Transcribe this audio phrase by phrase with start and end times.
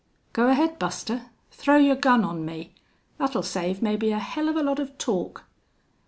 [0.33, 1.27] "Go ahead, Buster.
[1.51, 2.73] Throw your gun on me.
[3.19, 5.43] That'll save maybe a hell of a lot of talk."